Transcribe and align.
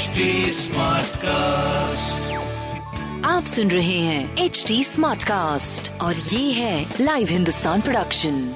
HD 0.00 0.24
cast 1.16 2.30
आप 3.26 3.44
सुन 3.44 3.70
रहे 3.70 3.98
हैं 3.98 4.36
एच 4.36 4.64
डी 4.68 4.84
स्मार्ट 4.84 5.22
कास्ट 5.22 6.00
और 6.00 6.14
ये 6.14 6.52
है 6.52 6.94
लाइव 7.00 7.28
हिंदुस्तान 7.28 7.80
प्रोडक्शन 7.80 8.54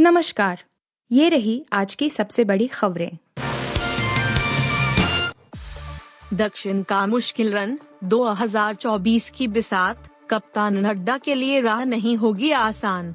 नमस्कार 0.00 0.62
ये 1.12 1.28
रही 1.28 1.64
आज 1.72 1.94
की 1.94 2.10
सबसे 2.10 2.44
बड़ी 2.44 2.66
खबरें। 2.66 3.10
दक्षिण 6.34 6.82
का 6.82 7.06
मुश्किल 7.06 7.52
रन 7.54 7.78
2024 8.04 9.30
की 9.30 9.48
बिसात 9.48 10.08
कप्तान 10.30 10.86
नड्डा 10.86 11.18
के 11.18 11.34
लिए 11.34 11.60
राह 11.60 11.84
नहीं 11.84 12.16
होगी 12.16 12.50
आसान। 12.50 13.14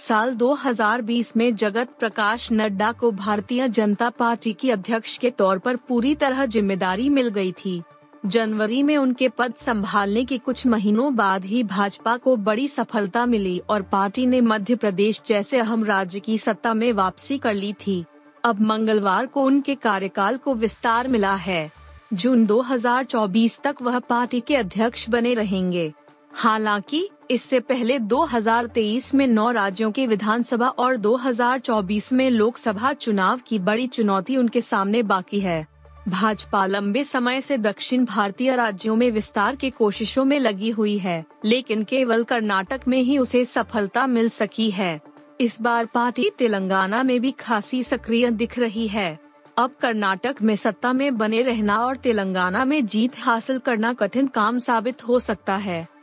साल 0.00 0.34
2020 0.34 1.36
में 1.36 1.54
जगत 1.54 1.88
प्रकाश 1.98 2.48
नड्डा 2.52 2.90
को 2.92 3.10
भारतीय 3.12 3.68
जनता 3.68 4.08
पार्टी 4.10 4.52
की 4.52 4.70
अध्यक्ष 4.70 5.16
के 5.18 5.30
तौर 5.30 5.58
पर 5.58 5.76
पूरी 5.88 6.14
तरह 6.14 6.44
ज़िम्मेदारी 6.46 7.08
मिल 7.08 7.28
गई 7.28 7.52
थी। 7.54 7.82
जनवरी 8.26 8.82
में 8.82 8.96
उनके 8.96 9.28
पद 9.28 9.54
संभालने 9.54 10.24
के 10.24 10.38
कुछ 10.38 10.66
महीनों 10.66 11.14
बाद 11.16 11.44
ही 11.44 11.62
भाजपा 11.64 12.16
को 12.16 12.36
बड़ी 12.38 12.66
सफलता 12.68 13.26
मिली 13.26 13.58
और 13.68 13.82
पार्टी 13.82 14.26
ने 14.26 14.40
मध्य 14.40 14.76
प्रदेश 14.76 15.22
जैसे 15.26 15.58
अहम 15.58 15.84
राज्य 15.84 16.20
की 16.20 16.38
सत्ता 16.38 16.74
में 16.74 16.92
वापसी 16.92 17.38
कर 17.38 17.54
ली 17.54 17.72
थी। 17.86 18.04
अब 18.44 18.60
मंगलवार 18.60 19.26
को 19.26 19.44
उनके 19.44 19.74
कार्यकाल 19.74 20.36
को 20.36 20.54
विस्तार 20.54 21.08
मिला 21.08 21.34
है। 21.34 21.70
जून 22.12 22.46
2024 22.46 23.60
तक 23.60 23.82
वह 23.82 23.98
पार्टी 23.98 24.40
के 24.40 24.56
अध्यक्ष 24.56 25.08
बने 25.10 25.34
रहेंगे। 25.34 25.92
हालाँकि, 26.34 27.10
इससे 27.30 27.60
पहले 27.60 27.98
2023 27.98 29.14
में 29.14 29.26
नौ 29.26 29.50
राज्यों 29.50 29.90
के 29.90 30.06
विधानसभा 30.06 30.68
और 30.68 30.96
2024 30.96 32.12
में 32.12 32.30
लोकसभा 32.30 32.92
चुनाव 32.92 33.40
की 33.46 33.58
बड़ी 33.58 33.86
चुनौती 33.86 34.36
उनके 34.36 34.60
सामने 34.60 35.02
बाकी 35.02 35.40
है। 35.40 35.66
भाजपा 36.08 36.66
लंबे 36.66 37.04
समय 37.04 37.40
से 37.40 37.58
दक्षिण 37.58 38.04
भारतीय 38.04 38.56
राज्यों 38.56 38.96
में 38.96 39.10
विस्तार 39.10 39.56
के 39.56 39.70
कोशिशों 39.70 40.24
में 40.24 40.40
लगी 40.40 40.70
हुई 40.70 40.98
है, 40.98 41.24
लेकिन 41.44 41.84
केवल 41.84 42.24
कर्नाटक 42.24 42.80
में 42.88 43.02
ही 43.02 43.18
उसे 43.18 43.44
सफलता 43.44 44.06
मिल 44.06 44.28
सकी 44.28 44.70
है। 44.70 45.00
इस 45.40 45.62
बार 45.62 45.86
पार्टी 45.86 46.30
तेलंगाना 46.38 47.02
में 47.02 47.20
भी 47.20 47.30
खासी 47.30 47.82
सक्रिय 47.82 48.30
दिख 48.30 48.58
रही 48.58 48.88
है। 48.88 49.18
अब 49.58 49.70
कर्नाटक 49.80 50.36
में 50.42 50.56
सत्ता 50.56 50.92
में 50.92 51.18
बने 51.18 51.42
रहना 51.42 51.78
और 51.78 51.96
तेलंगाना 51.96 52.64
में 52.64 52.86
जीत 52.86 53.12
हासिल 53.18 53.58
करना 53.58 53.92
कठिन 53.92 54.26
काम 54.26 54.58
साबित 54.58 55.08
हो 55.08 55.20
सकता 55.20 55.56
है। 55.56 55.99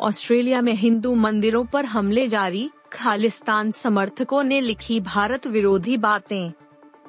ऑस्ट्रेलिया 0.00 0.60
में 0.60 0.72
हिंदू 0.72 1.14
मंदिरों 1.14 1.64
पर 1.64 1.84
हमले 1.84 2.28
जारी, 2.28 2.70
खालिस्तान 2.92 3.70
समर्थकों 3.70 4.42
ने 4.42 4.60
लिखी 4.60 5.00
भारत 5.00 5.46
विरोधी 5.46 5.96
बातें। 5.96 6.52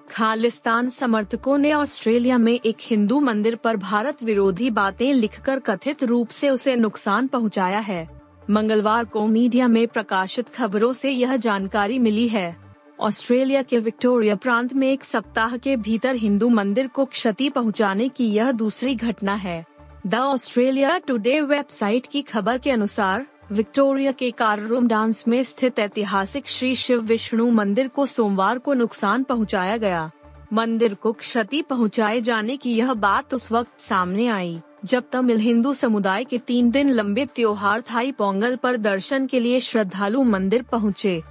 खालिस्तान 0.09 0.89
समर्थकों 0.89 1.57
ने 1.57 1.73
ऑस्ट्रेलिया 1.73 2.37
में 2.37 2.59
एक 2.65 2.77
हिंदू 2.81 3.19
मंदिर 3.19 3.55
पर 3.55 3.77
भारत 3.77 4.23
विरोधी 4.23 4.69
बातें 4.69 5.13
लिखकर 5.13 5.59
कथित 5.59 6.03
रूप 6.03 6.29
से 6.29 6.49
उसे 6.49 6.75
नुकसान 6.75 7.27
पहुँचाया 7.27 7.79
है। 7.79 8.09
मंगलवार 8.49 9.05
को 9.05 9.27
मीडिया 9.27 9.67
में 9.67 9.87
प्रकाशित 9.87 10.49
खबरों 10.49 10.93
से 10.93 11.11
यह 11.11 11.37
जानकारी 11.37 11.99
मिली 11.99 12.27
है। 12.27 12.57
ऑस्ट्रेलिया 12.99 13.61
के 13.61 13.79
विक्टोरिया 13.79 14.35
प्रांत 14.35 14.73
में 14.73 14.91
एक 14.91 15.03
सप्ताह 15.03 15.57
के 15.57 15.75
भीतर 15.75 16.15
हिंदू 16.15 16.49
मंदिर 16.49 16.87
को 16.87 17.05
क्षति 17.05 17.49
पहुँचाने 17.49 18.09
की 18.09 18.27
यह 18.27 18.51
दूसरी 18.51 18.95
घटना 18.95 19.35
है। 19.35 19.65
द 20.07 20.15
ऑस्ट्रेलिया 20.15 20.97
टुडे 20.97 21.39
वेबसाइट 21.41 22.05
की 22.11 22.21
खबर 22.21 22.57
के 22.57 22.71
अनुसार, 22.71 23.25
विक्टोरिया 23.51 24.11
के 24.11 24.29
कार 24.31 24.59
रूम 24.59 24.87
डांस 24.87 25.23
में 25.27 25.43
स्थित 25.43 25.79
ऐतिहासिक 25.79 26.49
श्री 26.49 26.75
शिव 26.75 27.01
विष्णु 27.01 27.49
मंदिर 27.51 27.87
को 27.87 28.05
सोमवार 28.05 28.57
को 28.57 28.73
नुकसान 28.73 29.23
पहुँचाया 29.23 29.77
गया 29.77 30.09
मंदिर 30.53 30.93
को 30.93 31.11
क्षति 31.13 31.61
पहुँचाए 31.61 32.21
जाने 32.21 32.57
की 32.57 32.75
यह 32.75 32.93
बात 32.93 33.33
उस 33.33 33.51
वक्त 33.51 33.79
सामने 33.79 34.27
आई, 34.27 34.59
जब 34.85 35.09
तमिल 35.11 35.39
हिंदू 35.39 35.73
समुदाय 35.73 36.23
के 36.23 36.37
तीन 36.37 36.71
दिन 36.71 36.89
लंबे 36.89 37.25
त्योहार 37.25 37.81
थाई 37.81 38.11
पोंगल 38.11 38.55
पर 38.55 38.77
दर्शन 38.77 39.27
के 39.27 39.39
लिए 39.39 39.59
श्रद्धालु 39.59 40.23
मंदिर 40.23 40.61
पहुँचे। 40.61 41.21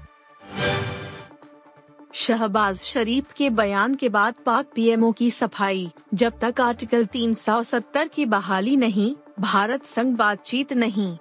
शहबाज 2.17 2.79
शरीफ 2.79 3.33
के 3.33 3.51
बयान 3.51 3.95
के 3.95 4.09
बाद 4.09 4.35
पाक 4.47 4.67
पीएमओ 4.75 5.13
की 5.13 5.31
सफ़ाई। 5.31 5.91
जब 6.15 6.39
तक 6.41 6.61
आर्टिकल 6.61 7.05
370 7.05 8.09
की 8.09 8.25
बहाली 8.27 8.77
नहीं, 8.77 9.15
भारत 9.41 9.85
संग 9.85 10.15
बातचीत 10.17 10.73
नहीं। 10.73 11.17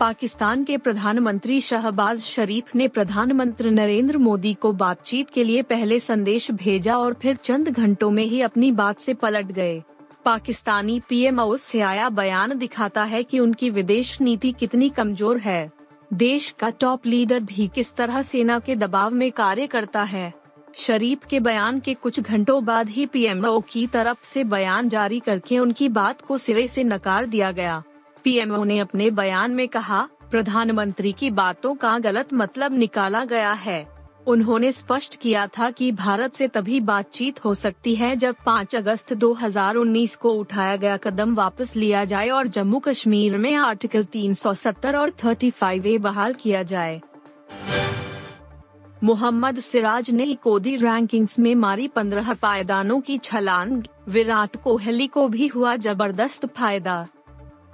पाकिस्तान 0.00 0.64
के 0.64 0.76
प्रधानमंत्री 0.76 1.60
शहबाज 1.60 2.20
शरीफ 2.20 2.74
ने 2.74 2.88
प्रधानमंत्री 2.88 3.70
नरेंद्र 3.70 4.18
मोदी 4.18 4.54
को 4.54 4.72
बातचीत 4.72 5.30
के 5.30 5.44
लिए 5.44 5.62
पहले 5.62 6.00
संदेश 6.00 6.50
भेजा 6.50 6.98
और 6.98 7.14
फिर 7.14 7.36
चंद 7.36 7.68
घंटों 7.68 8.10
में 8.10 8.24
ही 8.24 8.40
अपनी 8.40 8.72
बात 8.72 9.00
से 9.00 9.14
पलट 9.14 9.46
गए। 9.46 9.82
पाकिस्तानी 10.24 11.00
पीएमओ 11.08 11.56
से 11.56 11.80
आया 11.80 12.08
बयान 12.08 12.58
दिखाता 12.58 13.04
है 13.04 13.22
कि 13.22 13.38
उनकी 13.38 13.70
विदेश 13.70 14.20
नीति 14.20 14.52
कितनी 14.52 14.88
कमज़ोर 14.88 15.38
है। 15.38 15.79
देश 16.12 16.54
का 16.58 16.70
टॉप 16.70 17.06
लीडर 17.06 17.40
भी 17.40 17.70
किस 17.74 17.94
तरह 17.94 18.22
सेना 18.22 18.58
के 18.58 18.76
दबाव 18.76 19.10
में 19.10 19.32
कार्य 19.32 19.66
करता 19.66 20.02
है? 20.02 20.34
शरीफ 20.74 21.26
के 21.26 21.40
बयान 21.40 21.80
के 21.80 21.94
कुछ 21.94 22.20
घंटों 22.20 22.64
बाद 22.64 22.88
ही 22.88 23.06
पीएमओ 23.06 23.60
की 23.60 23.86
तरफ़ 23.86 24.24
से 24.24 24.44
बयान 24.44 24.88
जारी 24.88 25.20
करके 25.20 25.58
उनकी 25.58 25.88
बात 25.88 26.20
को 26.20 26.38
सिरे 26.38 26.68
से 26.68 26.84
नकार 26.84 27.26
दिया 27.26 27.52
गया। 27.52 27.82
पीएमओ 28.24 28.64
ने 28.64 28.78
अपने 28.78 29.10
बयान 29.10 29.50
में 29.50 29.68
कहा, 29.68 30.08
प्रधानमंत्री 30.30 31.12
की 31.12 31.30
बातों 31.30 31.74
का 31.74 31.98
गलत 31.98 32.28
मतलब 32.34 32.74
निकाला 32.74 33.24
गया 33.24 33.52
है। 33.52 33.99
उन्होंने 34.26 34.72
स्पष्ट 34.72 35.16
किया 35.16 35.46
था 35.46 35.70
कि 35.70 35.90
भारत 35.92 36.34
से 36.34 36.48
तभी 36.48 36.80
बातचीत 36.80 37.44
हो 37.44 37.54
सकती 37.54 37.94
है 37.94 38.16
जब 38.16 38.36
5 38.46 38.74
अगस्त 38.76 39.12
2019 39.14 40.16
को 40.16 40.32
उठाया 40.32 40.76
गया 40.76 40.96
कदम 40.96 41.34
वापस 41.34 41.76
लिया 41.76 42.04
जाए 42.04 42.28
और 42.28 42.46
जम्मू 42.46 42.78
कश्मीर 42.78 43.38
में 43.38 43.54
आर्टिकल 43.54 44.04
370 44.04 44.94
और 44.94 45.10
35 45.10 45.86
ए 45.86 45.98
बहाल 45.98 46.34
किया 46.34 46.62
जाए। 46.62 47.00
मोहम्मद 49.04 49.60
सिराज 49.60 50.10
ने 50.10 50.34
कोदी 50.34 50.76
रैंकिंग्स 50.76 51.38
में 51.38 51.54
मारी 51.54 51.88
पंद्रह 51.88 52.34
पायदानों 52.34 53.00
की 53.00 53.18
छलांग, 53.18 53.82
विराट 54.08 54.56
कोहली 54.56 55.06
को 55.06 55.28
भी 55.28 55.46
हुआ 55.46 55.76
ज़बरदस्त 55.76 56.46
फ़ायदा। 56.46 57.06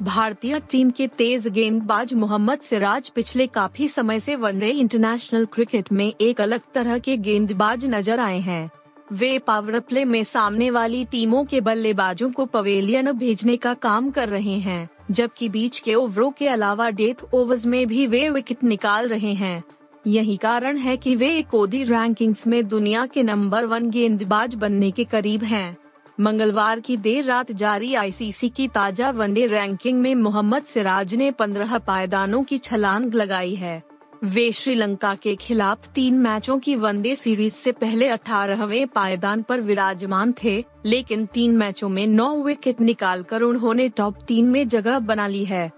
भारतीय 0.02 0.58
टीम 0.60 0.90
के 0.90 1.06
तेज 1.08 1.46
गेंदबाज 1.48 2.12
मोहम्मद 2.14 2.60
सिराज 2.60 3.08
पिछले 3.08 3.46
काफ़ी 3.46 3.86
समय 3.88 4.20
से 4.20 4.34
वनडे 4.36 4.68
इंटरनेशनल 4.70 5.44
क्रिकेट 5.44 5.90
में 5.92 6.12
एक 6.20 6.40
अलग 6.40 6.60
तरह 6.74 6.98
के 6.98 7.16
गेंदबाज 7.16 7.86
नज़र 7.86 8.20
आए 8.20 8.38
हैं। 8.38 8.70
वे 9.12 9.38
पावर 9.38 9.78
प्ले 9.80 10.04
में 10.04 10.22
सामने 10.24 10.70
वाली 10.70 11.04
टीमों 11.04 11.44
के 11.44 11.60
बल्लेबाजों 11.60 12.30
को 12.30 12.46
पवेलियन 12.46 13.10
भेजने 13.12 13.56
का 13.56 13.72
काम 13.74 14.10
कर 14.10 14.28
रहे 14.28 14.58
हैं, 14.58 14.88
जबकि 15.10 15.48
बीच 15.48 15.78
के 15.78 15.94
ओवरों 15.94 16.30
के 16.30 16.48
अलावा 16.48 16.90
डेथ 16.90 17.24
ओवर्स 17.34 17.66
में 17.66 17.86
भी 17.86 18.06
वे 18.06 18.28
विकेट 18.28 18.64
निकाल 18.64 19.08
रहे 19.08 19.32
हैं। 19.34 19.62
यही 20.06 20.36
कारण 20.36 20.76
है 20.76 20.96
कि 20.96 21.16
वे 21.16 21.42
कोदी 21.42 21.82
रैंकिंग्स 21.84 22.46
में 22.46 22.66
दुनिया 22.68 23.06
के 23.06 23.22
नंबर 23.22 23.66
वन 23.66 23.90
गेंदबाज 23.90 24.54
बनने 24.54 24.90
के 24.90 25.04
करीब 25.04 25.44
हैं। 25.44 25.76
मंगलवार 26.20 26.80
की 26.80 26.96
देर 26.96 27.24
रात 27.24 27.50
जारी 27.52 27.94
आईसीसी 27.94 28.48
की 28.48 28.66
ताज़ा 28.68 29.10
वनडे 29.10 29.46
रैंकिंग 29.46 30.00
में 30.00 30.14
मोहम्मद 30.14 30.62
सिराज 30.62 31.14
ने 31.14 31.30
पंद्रह 31.30 31.76
पायदानों 31.78 32.42
की 32.42 32.58
छलांग 32.58 33.14
लगाई 33.14 33.54
है। 33.54 33.82
वे 34.24 34.50
श्रीलंका 34.52 35.14
के 35.14 35.34
खिलाफ 35.36 35.88
तीन 35.88 36.18
मैचों 36.18 36.58
की 36.58 36.76
वनडे 36.76 37.14
सीरीज़ 37.14 37.54
से 37.54 37.72
पहले 37.72 38.08
अठारहवें 38.08 38.86
पायदान 38.88 39.42
पर 39.42 39.60
विराजमान 39.60 40.34
थे, 40.44 40.64
लेकिन 40.86 41.26
तीन 41.26 41.56
मैचों 41.56 41.88
में 41.88 42.06
नौ 42.06 42.34
विकेट 42.42 42.80
निकालकर 42.80 43.42
उन्होंने 43.42 43.88
टॉप 43.88 44.22
तीन 44.28 44.48
में 44.48 44.68
जगह 44.68 44.98
बना 44.98 45.26
ली 45.26 45.44
है। 45.44 45.70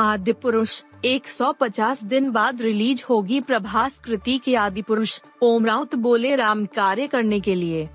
आदि 0.00 0.32
पुरुष 0.32 0.82
150 1.04 2.04
दिन 2.04 2.30
बाद 2.30 2.62
रिलीज़ 2.62 3.04
होगी 3.10 3.40
प्रभास 3.40 3.98
कृति 3.98 4.38
की 4.38 4.54
आदि 4.54 4.82
पुरुष, 4.82 5.20
ओम 5.42 5.66
राउत 5.66 5.94
बोले 5.94 6.36
राम 6.36 6.66
कार्य 6.66 7.06
करने 7.06 7.40
के 7.40 7.54
लिए। 7.54 7.88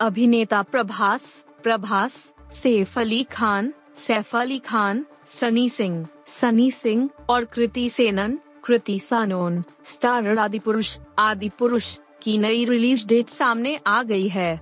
अभिनेता 0.00 0.60
प्रभास 0.62 1.44
प्रभास, 1.62 2.14
सैफ 2.52 2.98
अली 2.98 3.22
खान, 3.22 3.72
सैफ 3.96 4.34
अली 4.36 4.58
खान, 4.58 5.04
सनी 5.26 5.68
सिंह 5.68 6.06
सनी 6.28 6.70
सिंह 6.70 7.08
और 7.28 7.44
कृति 7.44 7.88
सेनन, 7.90 8.38
कृति 8.64 8.98
सानोन 9.00 9.62
स्टारर 9.84 10.38
आदि 10.38 10.58
पुरुष 10.58 10.96
आदि 11.18 11.48
पुरुष 11.48 11.96
की 12.22 12.36
नई 12.38 12.64
रिलीज़ 12.64 13.06
डेट 13.06 13.28
सामने 13.28 13.78
आ 13.86 14.02
गई 14.02 14.28
है। 14.28 14.60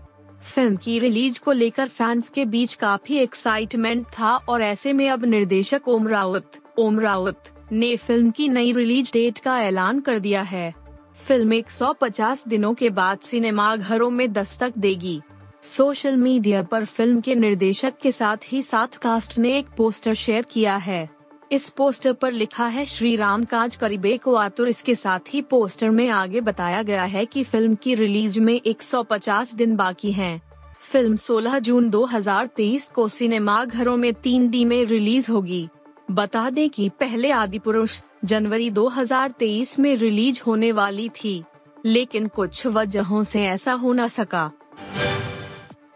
फ़िल्म 0.55 0.77
की 0.77 0.99
रिलीज़ 0.99 1.41
को 1.41 1.53
लेकर 1.53 1.89
फैंस 1.89 2.29
के 2.29 2.45
बीच 2.45 2.75
काफ़ी 2.75 3.19
एक्साइटमेंट 3.19 4.07
था 4.19 4.37
और 4.37 4.63
ऐसे 4.63 4.93
में 4.93 5.09
अब 5.11 5.25
निर्देशक 5.25 5.89
ओम 5.89 6.09
रावत 6.09 6.61
ओम 6.79 7.01
रावत 7.01 7.53
ने 7.73 7.95
फ़िल्म 7.97 8.31
की 8.31 8.49
नई 8.49 8.73
रिलीज़ 8.73 9.13
डेट 9.13 9.39
का 9.39 9.61
ऐलान 9.61 10.01
कर 10.01 10.19
दिया 10.19 10.43
है। 10.43 10.73
फ़िल्म 11.17 11.53
150 11.53 12.49
दिनों 12.49 12.75
के 12.75 12.91
बाद 12.91 13.19
सिनेमा 13.19 13.77
घरों 13.77 14.11
में 14.11 14.33
दस्तक 14.33 14.73
देगी। 14.79 15.21
सोशल 15.63 16.17
मीडिया 16.17 16.63
पर 16.63 16.85
फ़िल्म 16.85 17.21
के 17.21 17.35
निर्देशक 17.35 17.95
के 18.03 18.13
साथ 18.13 18.37
ही 18.47 18.63
साथ 18.63 18.99
कास्ट 18.99 19.39
ने 19.39 19.59
एक 19.59 19.67
पोस्टर 19.77 20.15
शेयर 20.15 20.47
किया 20.51 20.77
है। 20.77 21.09
इस 21.53 21.69
पोस्टर 21.71 22.13
पर 22.13 22.33
लिखा 22.33 22.67
है, 22.67 22.85
श्री 22.87 23.17
राम 23.17 23.45
काज 23.45 23.77
करीबे 23.77 24.17
को 24.17 24.35
आतुर 24.35 24.69
इसके 24.69 24.95
साथ 24.95 25.21
ही 25.29 25.43
पोस्टर 25.43 25.91
में 25.91 26.09
आगे 26.09 26.41
बताया 26.41 26.83
गया 26.83 27.05
है 27.05 27.27
कि 27.27 27.45
फ़िल्म 27.45 27.75
की 27.75 27.95
रिलीज़ 27.95 28.41
में 28.41 28.61
150 28.67 29.55
दिन 29.55 29.77
बाकी 29.77 30.13
हैं। 30.13 30.43
फ़िल्म 30.81 31.17
16 31.17 31.59
जून 31.59 31.91
2023 31.91 32.89
को 32.89 33.09
सिनेमा 33.09 33.65
घरों 33.65 33.97
में 33.97 34.15
तीन 34.15 34.49
डी 34.51 34.65
में 34.65 34.85
रिलीज़ 34.85 35.31
होगी। 35.31 35.69
बता 36.11 36.51
दें 36.51 36.71
कि 36.71 36.89
पहले 36.89 37.31
आदि 37.31 37.59
पुरुष 37.59 38.01
जनवरी 38.25 38.71
2023 38.71 39.79
में 39.79 39.97
रिलीज़ 39.97 40.43
होने 40.47 40.73
वाली 40.73 41.09
थी, 41.09 41.45
लेकिन 41.85 42.27
कुछ 42.27 42.67
वजहों 42.67 43.25
से 43.25 43.45
ऐसा 43.45 43.73
हो 43.73 43.93
न 43.93 44.09
सका। 44.09 44.53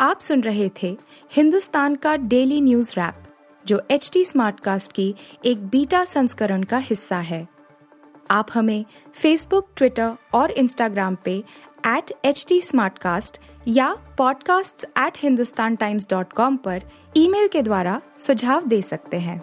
आप 0.00 0.20
सुन 0.20 0.40
रहे 0.40 0.70
थे 0.82 0.98
हिंदुस्तान 1.32 1.94
का 1.94 2.16
डेली 2.16 2.60
न्यूज़ 2.60 2.92
रैप, 2.92 3.14
जो 3.66 3.82
एच 3.90 4.10
टी 4.12 4.24
स्मार्टकास्ट 4.24 4.92
की 4.92 5.14
एक 5.44 5.66
बीटा 5.66 6.04
संस्करण 6.04 6.62
का 6.62 6.78
हिस्सा 6.78 7.16
है। 7.16 7.48
आप 8.30 8.46
हमें 8.54 8.84
फेसबुक 9.14 9.68
ट्विटर 9.76 10.12
और 10.34 10.50
इंस्टाग्राम 10.50 11.16
पे 11.24 11.44
एट 11.86 12.12
एच 12.24 12.46
टी 12.48 12.60
या 13.68 13.96
podcasts@hindustantimes.com 14.20 16.58
पर 16.58 16.82
ईमेल 17.16 17.48
के 17.48 17.62
द्वारा 17.62 18.02
सुझाव 18.18 18.66
दे 18.66 18.82
सकते 18.82 19.16
हैं। 19.16 19.42